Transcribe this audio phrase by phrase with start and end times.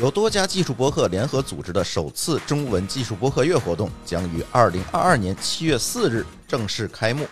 [0.00, 7.26] 由多家技术播客联合组织的首次中文技术播客月活动将于二零二二年七月四日正式开幕。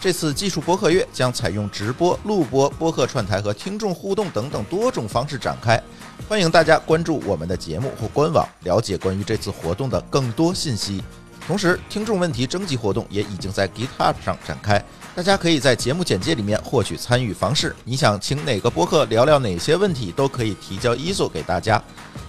[0.00, 5.78] 这次技术播客月将采用直播、录播、播客串台和听众互动等等多种方式展开。
[6.26, 11.02] 欢迎大家关注我们的节目或官网，了解关于这次活动的更多信息。
[11.46, 14.82] 同时，听众问题征集活动也已经在 GitHub 上展开，
[15.14, 17.76] 大家可以在节目简介里面获取参与方式。
[17.84, 21.82] 你想请哪个播客聊聊哪些问题，都可以提交 e 索给大家，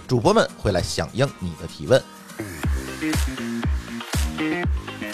[0.06, 2.02] 主播们会来响应你的提问。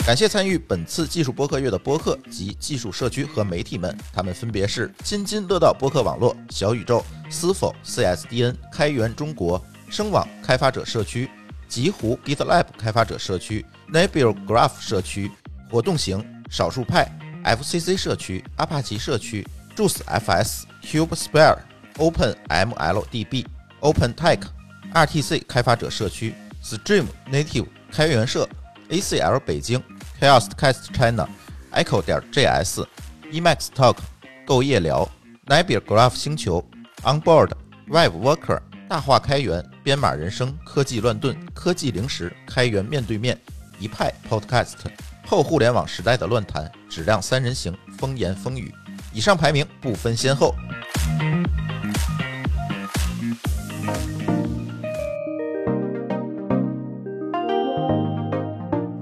[0.05, 11.31] 感谢参与本次技术播客月的播客及技术社区和媒体们，他们分别是津津乐道播客网络、小宇宙、思否、CSDN、开源中国、声网开发者社区、
[11.69, 15.31] 极狐 GitLab 开发者社区、Nebula Graph 社区、
[15.71, 17.09] 活动型、少数派、
[17.45, 19.47] FCC 社区、阿帕奇社区、
[19.77, 21.59] Juice FS、CubeSphere、
[21.99, 23.47] Open MLDB、
[23.81, 24.41] OpenTech、
[24.95, 28.49] RTC 开发者社区、Stream Native 开源社、
[28.89, 29.83] ACL 北京。
[30.23, 31.29] Chaoscast China、
[31.73, 32.87] Echo 点 JS、
[33.33, 33.97] Emacs Talk、
[34.47, 35.09] 够夜聊、
[35.47, 36.65] Nebula Graph 星球、
[37.03, 37.51] Onboard、
[37.89, 43.37] Web Worker、大话开源、编码人生、科技乱炖、科技零食、开源面对面、
[43.81, 44.75] 一派 Podcast、
[45.27, 48.73] 后互联网时代的乱谈、质量三人行、风言风语。
[49.13, 50.55] 以上排名不分先后。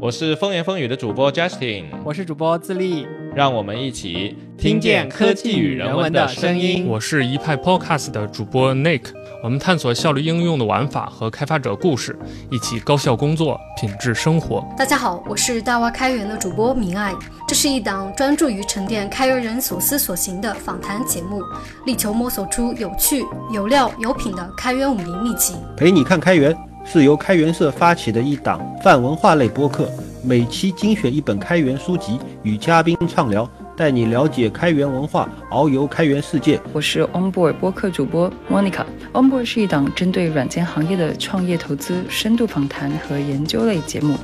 [0.02, 6.86] 我是风言风语的主播 Justin，我是主播自立，让我们一起听见科技与人文的声音。
[6.86, 9.02] 我是一派 Podcast 的主播 Nick，
[9.44, 12.18] 我们探索效率应用的玩法和开发者故事，
[12.50, 14.66] 一起高效工作，品质生活。
[14.74, 17.14] 大家好，我是大蛙开源的主播明爱，
[17.46, 21.42] 这是一档专注于沉淀开源人所思所行的访谈节目，
[21.84, 26.56] 力求摸索出有趣、有料、有品的开源武林秘籍，陪你看开源。
[26.84, 29.88] 是由开源社发起的一档泛文化类播客，
[30.24, 36.60] 每期精选一本开源书籍，与嘉宾畅聊，带你了解开源文化，遨游开源世界。
[36.72, 38.84] 我是 Onboard 播客主播 Monica。
[39.12, 44.16] Onboard 是一档针对软件行业的创业投资深度访谈和研究类节目。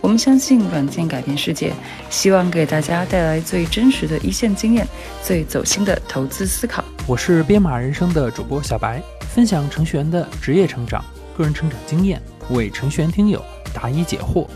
[0.00, 1.72] 我们相信软件改变世界，
[2.08, 4.86] 希望给大家带来最真实的一线经验，
[5.22, 6.82] 最走心的投资思考。
[7.06, 11.04] 我是编码人生的主播小白，分享程序员的职业成长。
[11.36, 14.46] 个人成长经验，为程序员听友答疑解惑。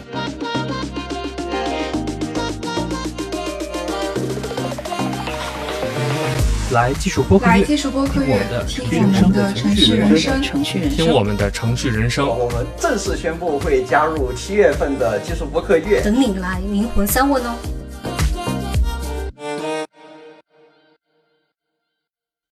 [6.71, 12.29] 来技术播客来技术播客月，听我们的程序人生，程序人生，听我们的程序人生。
[12.29, 17.55] 我们正式宣布会加入七月份的技术播客月，等你来灵魂三问哦。